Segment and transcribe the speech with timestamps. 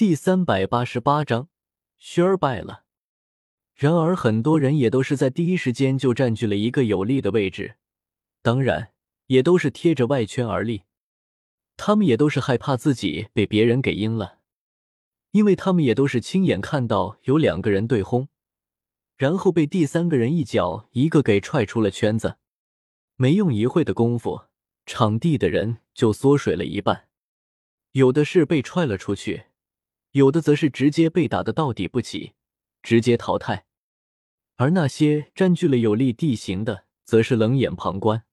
[0.00, 1.50] 第三百八十八章，
[1.98, 2.84] 轩儿败了。
[3.74, 7.74] 然而，很多人也都是在第一时间就占据了一个有利的位置，
[8.40, 8.94] 当然，
[9.26, 10.84] 也都是贴着外圈而立。
[11.76, 14.38] 他们也都是害怕自己被别人给阴了，
[15.32, 18.28] 因为他们也都是亲眼看到有两个人对轰，
[19.18, 22.38] 然后被第三个人一脚一个给踹出了圈子。
[23.16, 24.44] 没用一会的功夫，
[24.86, 27.08] 场地的人就缩水了一半，
[27.92, 29.42] 有的是被踹了出去。
[30.12, 32.34] 有的则是直接被打的到底不起，
[32.82, 33.64] 直接淘汰；
[34.56, 38.24] 而那些占据了有利地形的，则是冷眼旁观。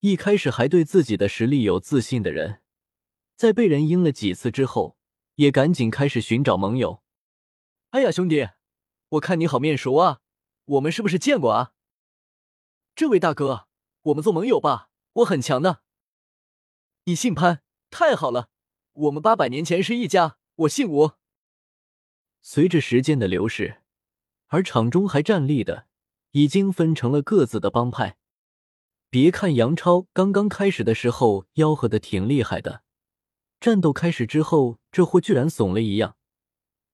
[0.00, 2.62] 一开始还对自己的实力有自信的人，
[3.36, 4.96] 在被人阴了几次之后，
[5.36, 7.02] 也赶紧开始寻找盟友。
[7.90, 8.48] 哎呀，兄弟，
[9.10, 10.20] 我看你好面熟啊，
[10.64, 11.72] 我们是不是见过啊？
[12.96, 13.68] 这位大哥，
[14.02, 15.82] 我们做盟友吧，我很强的。
[17.04, 18.50] 你姓潘，太好了，
[18.94, 20.37] 我们八百年前是一家。
[20.58, 21.12] 我姓吴。
[22.42, 23.82] 随着时间的流逝，
[24.48, 25.86] 而场中还站立的
[26.32, 28.18] 已经分成了各自的帮派。
[29.08, 32.82] 别看杨超刚刚开始的时候吆喝的挺厉害的，
[33.60, 36.16] 战斗开始之后，这货居然怂了一样，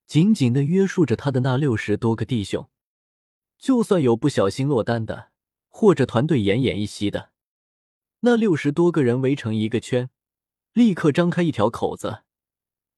[0.06, 2.68] 紧紧的约束着他的那六十多个弟兄。
[3.56, 5.30] 就算有不小心落单的，
[5.68, 7.30] 或者团队奄奄一息的，
[8.20, 10.10] 那六十多个人围成一个圈，
[10.74, 12.23] 立刻张开一条口子。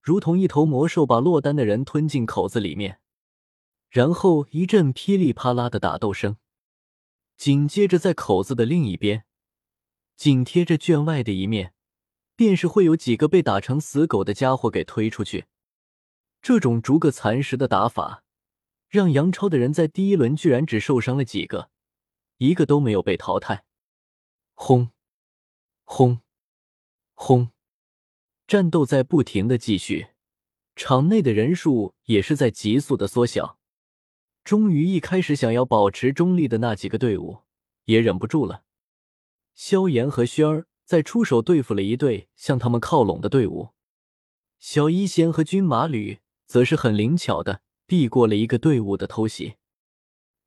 [0.07, 3.01] 如同一头魔兽把落单的人吞进口子里面，
[3.91, 6.37] 然后一阵噼里啪啦的打斗声，
[7.37, 9.25] 紧接着在口子的另一边，
[10.15, 11.75] 紧贴着圈外的一面，
[12.37, 15.47] 便是会有几个被打成死狗的家伙给推出去。
[16.41, 18.23] 这种逐个蚕食的打法，
[18.89, 21.73] 让杨超的人在第一轮居然只受伤了几个，
[22.37, 23.65] 一个都没有被淘汰。
[24.55, 24.93] 轰！
[25.83, 26.21] 轰！
[27.15, 27.51] 轰！
[28.47, 30.07] 战斗在不停的继续，
[30.77, 33.59] 场内的人数也是在急速的缩小。
[34.45, 37.39] 终于，一开始想要保持中立的那几个队伍
[37.87, 38.63] 也忍不住了。
[39.57, 43.71] 萧炎和轩儿在出手对付了一队向他们靠拢的队伍，
[44.61, 49.57] 小医仙和军马吕则是很灵巧的避过了一个队伍的偷袭。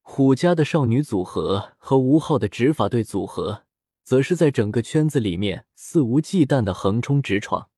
[0.02, 3.66] 虎家的少女组合和吴昊的执法队组合，
[4.06, 7.70] 则是在整个圈子里面肆无忌惮的横冲直闯。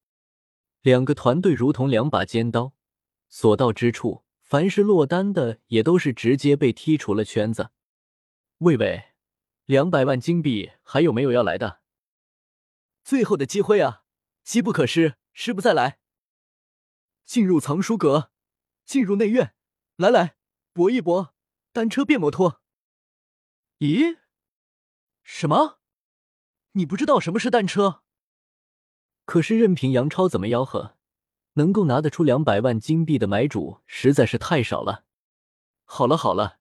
[0.81, 2.73] 两个团队如同两把尖刀，
[3.29, 7.69] 所到之处，凡是落单的也都是直接被踢出了圈子。
[8.59, 9.13] 喂喂，
[9.65, 11.81] 两百万金币还有没有要来的？
[13.03, 14.03] 最后的机会啊，
[14.43, 15.99] 机不可失，失不再来。
[17.25, 18.31] 进入藏书阁，
[18.83, 19.53] 进入内院，
[19.97, 20.35] 来来
[20.73, 21.35] 搏一搏，
[21.71, 22.61] 单车变摩托。
[23.77, 24.17] 咦？
[25.23, 25.79] 什么？
[26.71, 28.01] 你不知道什么是单车？
[29.25, 30.97] 可是，任凭杨超怎么吆喝，
[31.53, 35.05] 能够拿得出两百万金币的买主实在是太少了。
[35.85, 36.59] 好了好了，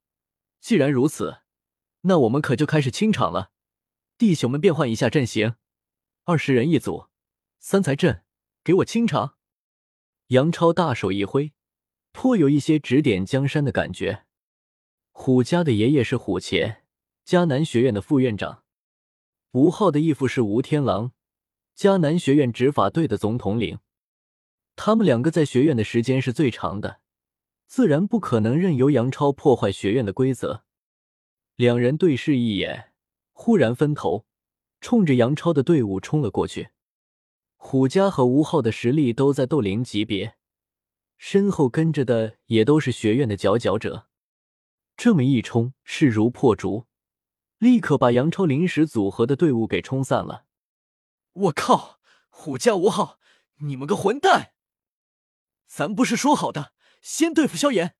[0.60, 1.38] 既然如此，
[2.02, 3.50] 那我们可就开始清场了。
[4.18, 5.54] 弟兄们，变换一下阵型，
[6.24, 7.06] 二十人一组，
[7.58, 8.22] 三才阵，
[8.62, 9.36] 给我清场！
[10.28, 11.52] 杨超大手一挥，
[12.12, 14.26] 颇有一些指点江山的感觉。
[15.10, 16.84] 虎家的爷爷是虎钳，
[17.26, 18.62] 迦南学院的副院长；
[19.52, 21.12] 吴昊的义父是吴天狼。
[21.80, 23.78] 迦南学院执法队的总统领，
[24.76, 27.00] 他们两个在学院的时间是最长的，
[27.66, 30.62] 自然不可能任由杨超破坏学院的规则。
[31.56, 32.92] 两人对视一眼，
[33.32, 34.26] 忽然分头，
[34.82, 36.68] 冲着杨超的队伍冲了过去。
[37.56, 40.34] 虎家和吴昊的实力都在斗灵级别，
[41.16, 44.06] 身后跟着的也都是学院的佼佼者。
[44.98, 46.84] 这么一冲，势如破竹，
[47.56, 50.44] 立刻把杨超临时组合的队伍给冲散了。
[51.32, 52.00] 我靠！
[52.28, 53.18] 虎家吴昊，
[53.58, 54.52] 你们个混蛋！
[55.66, 57.94] 咱不是说好的先对付萧炎？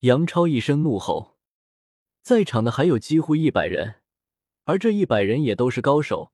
[0.00, 1.38] 杨超一声怒吼，
[2.22, 3.96] 在场的还有几乎一百人，
[4.64, 6.32] 而这一百人也都是高手，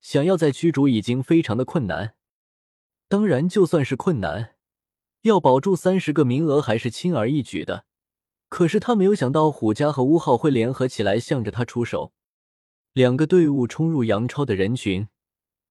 [0.00, 2.16] 想要再驱逐已经非常的困难。
[3.08, 4.56] 当然，就算是困难，
[5.20, 7.84] 要保住三十个名额还是轻而易举的。
[8.48, 12.12] 可是他没有想到虎家和乌号会联合起来向着他出手，
[12.92, 15.08] 两个队伍冲入杨超的人群。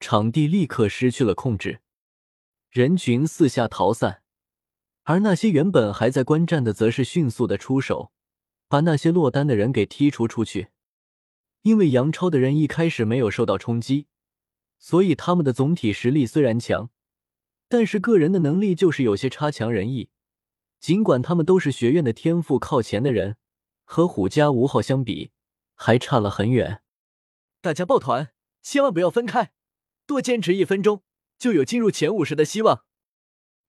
[0.02, 1.80] 场地立刻失去了控制，
[2.72, 4.24] 人群四下逃散，
[5.04, 8.12] 而那些原本还在观战的，则是迅速的出手，
[8.68, 10.70] 把那些落单的人给剔除出去。
[11.62, 14.08] 因为杨超的人一开始没有受到冲击，
[14.80, 16.90] 所以他们的总体实力虽然强，
[17.70, 20.10] 但是个人的能力就是有些差强人意。
[20.80, 23.38] 尽管他们都是学院的天赋靠前的人，
[23.86, 25.30] 和虎家吴昊相比，
[25.76, 26.82] 还差了很远。
[27.62, 28.32] 大家抱团，
[28.64, 29.52] 千万不要分开。
[30.12, 31.04] 多坚持一分钟，
[31.40, 32.84] 就有进入前五十的希望。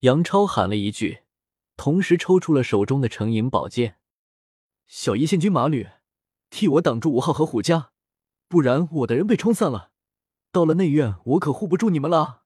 [0.01, 1.19] 杨超喊了一句，
[1.77, 3.97] 同时抽出了手中的成银宝剑。
[4.85, 5.87] 小一仙军马吕，
[6.49, 7.91] 替我挡住五号和虎家，
[8.49, 9.91] 不然我的人被冲散了，
[10.51, 12.43] 到了内院我可护不住你们了。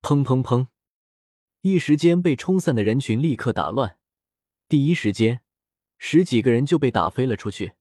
[0.00, 0.68] 砰砰砰！
[1.62, 3.98] 一时间被冲散的人群立刻打乱，
[4.68, 5.42] 第一时间，
[5.98, 7.72] 十几个人就被打飞了出去。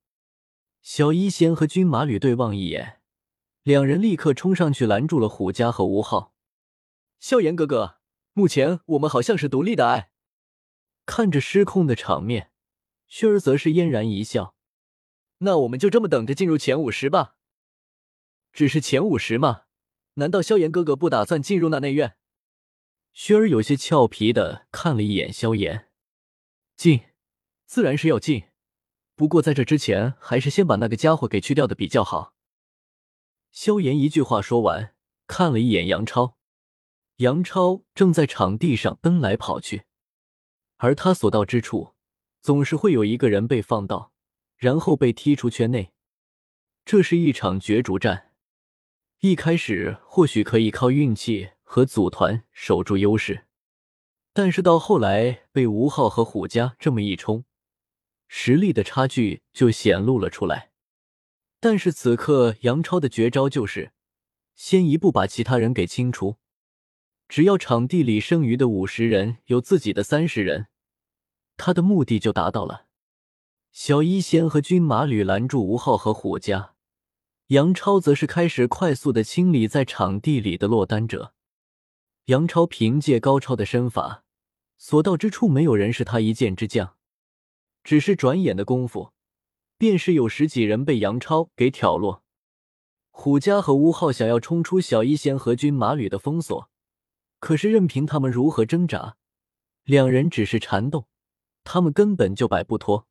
[0.82, 2.99] 小一仙和军马吕对望一眼，
[3.64, 6.34] 两人立刻冲上去拦住了虎家和吴昊。
[7.20, 8.00] 萧炎哥哥，
[8.34, 10.12] 目前我们好像是独立的爱。
[11.06, 12.52] 看着失控的场面。
[13.12, 14.54] 薰儿则是嫣然一笑，
[15.40, 17.38] 那我们就这么等着进入前五十吧。
[18.54, 19.64] 只是前五十嘛，
[20.14, 22.18] 难道萧炎哥哥不打算进入那内院？
[23.16, 25.90] 薰儿有些俏皮的看了一眼萧炎，
[26.78, 27.02] 进，
[27.66, 28.44] 自然是要进，
[29.16, 32.36] 不过在这之前，还是先把那个家伙给去掉的比较好。
[33.52, 34.94] 萧炎一句话说完，
[35.28, 36.38] 看了一眼杨超，
[37.18, 39.84] 杨超正在场地上奔来跑去，
[40.78, 41.96] 而他所到之处。
[42.42, 44.14] 总是会有一个人被放倒，
[44.56, 45.92] 然后被踢出圈内。
[46.86, 48.32] 这是一场角逐战，
[49.20, 53.46] 一开始或许可以靠运气和组团守住优势，
[54.32, 57.44] 但是到后来被吴昊和虎家这么一冲，
[58.30, 60.69] 实力的差距就显露了出来。
[61.60, 63.92] 但是此刻杨超的绝招就是
[64.56, 66.38] 先一步把其他人给清除，
[67.28, 70.68] 只要场地里剩余的五十人有自己的三十人。
[71.58, 72.88] 他的目的就达到了。
[73.72, 76.76] 小医仙和军马吕拦住吴昊和虎家，
[77.48, 81.34] 杨超则是开始快速的清理在场地里的落单者。
[82.26, 84.24] 杨超凭借高超的身法，
[84.78, 86.96] 所到之处没有人是他一剑之将。
[87.84, 89.14] 只是转眼的功夫，
[89.80, 92.22] 便是有十几人被杨超给挑落。
[93.10, 96.70] 虎家和吴昊想要冲出小一仙和军马吕的封锁，
[97.40, 99.16] 可是任凭他们如何挣扎，
[99.86, 101.08] 两人只是缠斗。
[101.64, 103.08] 他们根本就摆不脱，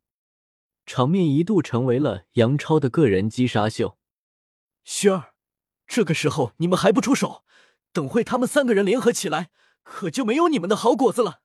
[0.85, 3.97] 场面一度成为了杨超的个人击杀秀。
[4.85, 5.33] 轩儿，
[5.87, 7.45] 这个时候你们还不出手，
[7.93, 9.51] 等会他们三个人联合起来，
[9.83, 11.41] 可就没有你们的好果子了。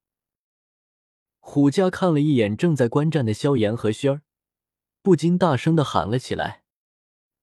[1.40, 4.22] 虎家看了一眼正在观战的萧炎和轩儿，
[5.04, 6.64] 不禁大声的喊了起来：“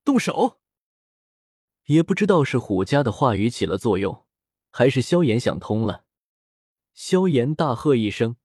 [0.03, 0.59] 动手！”
[1.87, 4.25] 也不知道是虎家的话语起了作用，
[4.71, 6.05] 还是萧炎想通了。
[6.95, 8.37] 萧炎大喝一声。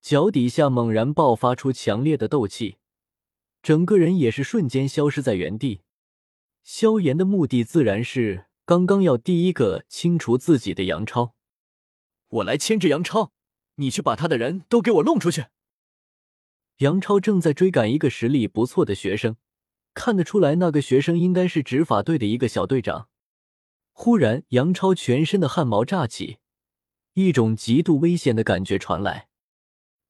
[0.00, 2.78] 脚底下猛然爆发出强烈的斗气，
[3.62, 5.82] 整个人也是瞬间消失在原地。
[6.64, 11.36] 萧炎的目的自然是刚刚要第一个清除自己的杨超。
[12.26, 13.30] 我来牵制杨超，
[13.76, 15.46] 你去把他的人都给我弄出去。
[16.82, 19.36] 杨超正在追赶一个实力不错的学生，
[19.94, 23.08] 看得出来那个学生应该是执法队的一个小队长。
[23.92, 26.38] 忽然，杨超全身的汗毛炸起，
[27.12, 29.28] 一种极度危险的感觉传来。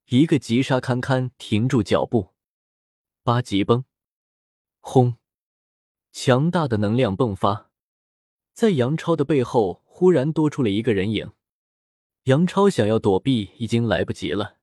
[0.09, 2.31] 一个急刹，堪堪停住脚步。
[3.23, 3.85] 八级崩，
[4.81, 5.17] 轰！
[6.11, 7.71] 强大的能量迸发，
[8.55, 11.33] 在杨超的背后忽然多出了一个人影。
[12.25, 14.57] 杨超想要躲避，已经来不及了。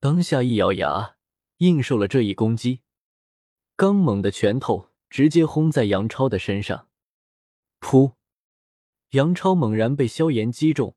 [0.00, 1.16] 当下一咬牙，
[1.60, 2.80] 应受了这一攻击。
[3.76, 6.88] 刚猛的拳头直接轰在杨超的身上。
[7.80, 8.14] 噗！
[9.10, 10.96] 杨超猛然被萧炎击中，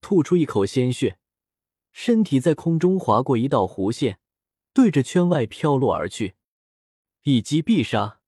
[0.00, 1.18] 吐出一口鲜血。
[1.90, 4.18] 身体在空中划过一道弧线，
[4.72, 6.36] 对着圈外飘落而去，
[7.24, 8.20] 一击必杀。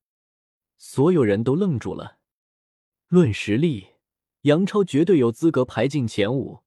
[0.77, 2.19] 所有人都愣住了。
[3.09, 3.95] 论实力，
[4.43, 6.63] 杨超绝对有资格排进前五。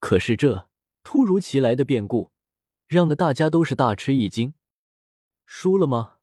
[0.00, 0.68] 可是这
[1.02, 2.30] 突如其来的变故，
[2.88, 4.54] 让的大家都是大吃一惊。
[5.44, 6.14] 输了吗？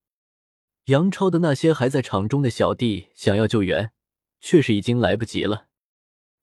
[0.85, 3.91] 杨超的那些还在场中的小弟想要救援，
[4.39, 5.67] 却是已经来不及了。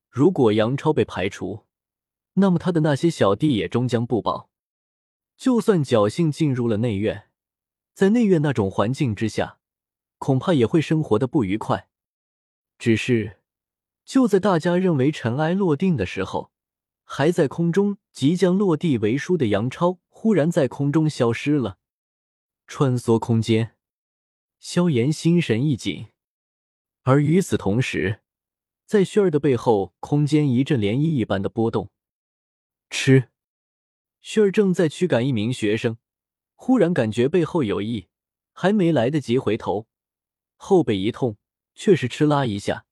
[0.09, 1.67] 如果杨超被排除，
[2.35, 4.49] 那么他的那些小弟也终将不保，
[5.37, 7.29] 就算侥幸进入了内院，
[7.93, 9.59] 在内院那种环境之下，
[10.19, 11.89] 恐怕也会生活的不愉快。
[12.79, 13.39] 只是，
[14.05, 16.53] 就在大家认为尘埃落定的时候，
[17.05, 21.79] 还在空中即将落地为输的杨超，忽然在空中消失了，
[22.69, 23.75] 穿梭空间。
[24.61, 26.13] 萧炎心神一紧，
[27.03, 28.21] 而与此同时，
[28.87, 31.91] 在薰儿的背后，空间一阵涟漪一般的波动。
[32.89, 33.31] 吃，
[34.23, 35.99] 薰儿正在驱赶一名学生，
[36.55, 38.07] 忽然感觉背后有异，
[38.53, 39.89] 还没来得及回头，
[40.55, 41.37] 后背一痛，
[41.75, 42.87] 却是哧啦一下，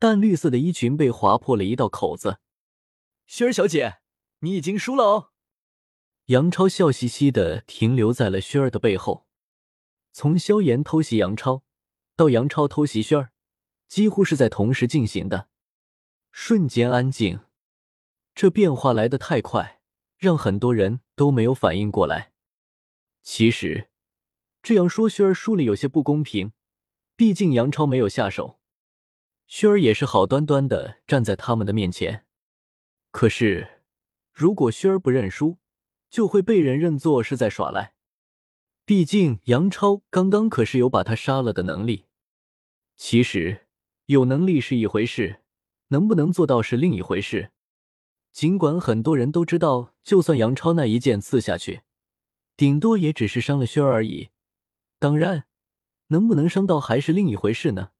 [0.00, 2.40] 淡绿色的衣裙被划破了一道口子。
[3.28, 3.98] 薰儿小姐，
[4.40, 5.30] 你已经输了哦。
[6.28, 9.26] 杨超笑嘻嘻的停留在了薰儿的背后，
[10.10, 11.62] 从萧炎偷袭杨超
[12.16, 13.32] 到杨超偷袭薰儿，
[13.88, 15.50] 几乎是在同时进行的，
[16.32, 17.40] 瞬间安静。
[18.34, 19.82] 这变化来得太快，
[20.16, 22.32] 让很多人都没有反应过来。
[23.22, 23.90] 其实
[24.62, 26.52] 这样说，轩儿输了有些不公平，
[27.16, 28.58] 毕竟杨超没有下手，
[29.46, 32.24] 轩儿也是好端端的站在他们的面前。
[33.10, 33.82] 可是
[34.32, 35.58] 如果轩儿不认输，
[36.14, 37.94] 就会被人认作是在耍赖。
[38.84, 42.04] 毕竟杨超刚刚可是有把他杀了的能力。
[42.96, 43.66] 其实
[44.06, 45.40] 有能力是一回事，
[45.88, 47.50] 能不能做到是另一回事。
[48.30, 51.80] 尽管很多人都知道，就算杨超那一剑刺下去，
[52.56, 54.28] 顶多也只是伤了轩儿而已。
[55.00, 55.46] 当然，
[56.08, 57.90] 能不能伤到还是另一回事呢。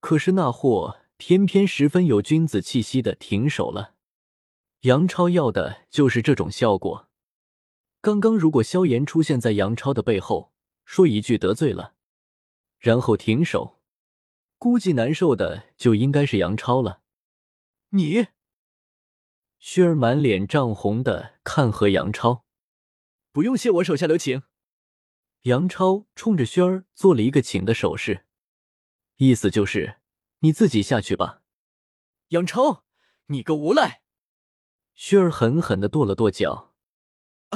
[0.00, 3.96] 可是那货偏偏十分有君子气息的停手了。
[4.80, 7.10] 杨超要的就是这种效果。
[8.06, 10.52] 刚刚如果萧炎出现在杨超的背后，
[10.84, 11.96] 说一句得罪了，
[12.78, 13.80] 然后停手，
[14.58, 17.02] 估计难受的就应该是杨超了。
[17.88, 18.28] 你，
[19.58, 22.44] 薛儿满脸涨红的看和杨超，
[23.32, 24.44] 不用谢我手下留情。
[25.42, 28.24] 杨超冲着薛儿做了一个请的手势，
[29.16, 29.96] 意思就是
[30.38, 31.42] 你自己下去吧。
[32.28, 32.84] 杨超，
[33.26, 34.02] 你个无赖！
[34.94, 36.75] 薛儿狠狠的跺了跺脚。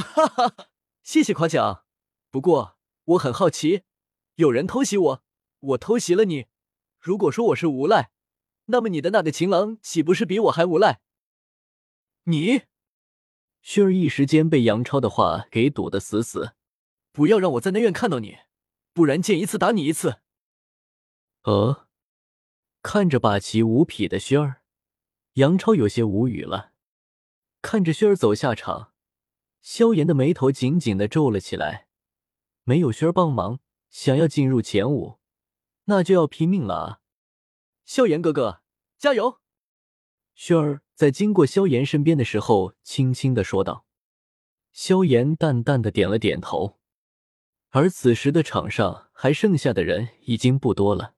[0.00, 0.68] 哈哈，
[1.02, 1.84] 谢谢夸奖。
[2.30, 3.82] 不过我很好奇，
[4.36, 5.24] 有人偷袭我，
[5.60, 6.46] 我偷袭了你。
[6.98, 8.10] 如果说我是无赖，
[8.66, 11.00] 那么你的那个情郎岂不是比我还无赖？
[12.24, 12.62] 你，
[13.64, 16.54] 薰儿一时间被杨超的话给堵得死死。
[17.12, 18.38] 不要让我在内院看到你，
[18.92, 20.20] 不然见一次打你一次。
[21.42, 21.88] 呃，
[22.82, 24.62] 看着霸气无匹的薰儿，
[25.34, 26.72] 杨超有些无语了。
[27.62, 28.89] 看着薰儿走下场。
[29.60, 31.86] 萧炎的眉头紧紧的皱了起来，
[32.64, 35.18] 没有轩儿帮忙，想要进入前五，
[35.84, 37.00] 那就要拼命了啊！
[37.84, 38.62] 萧炎哥哥，
[38.98, 39.40] 加油！
[40.34, 43.84] 轩儿在经过萧炎身边的时候，轻轻的说道。
[44.72, 46.78] 萧炎淡淡的点了点头。
[47.70, 51.14] 而此时的场上还剩下的人已经不多了，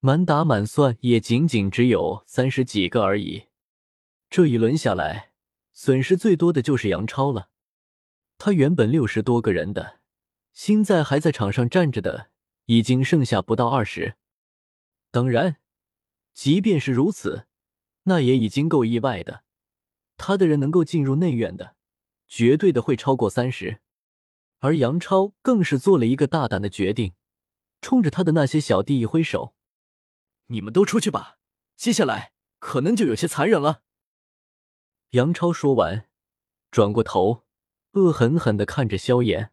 [0.00, 3.44] 满打满算也仅仅只有三十几个而已。
[4.28, 5.33] 这一轮下来。
[5.76, 7.50] 损失最多的就是杨超了，
[8.38, 9.98] 他原本六十多个人的，
[10.52, 12.30] 现在还在场上站着的
[12.66, 14.14] 已经剩下不到二十。
[15.10, 15.56] 当然，
[16.32, 17.46] 即便是如此，
[18.04, 19.42] 那也已经够意外的。
[20.16, 21.74] 他的人能够进入内院的，
[22.28, 23.80] 绝对的会超过三十。
[24.60, 27.14] 而杨超更是做了一个大胆的决定，
[27.82, 29.54] 冲着他的那些小弟一挥手
[30.46, 31.38] ：“你们都出去吧，
[31.76, 33.82] 接下来可能就有些残忍了。”
[35.14, 36.08] 杨超说完，
[36.72, 37.44] 转过头，
[37.92, 39.52] 恶狠狠的看着萧炎。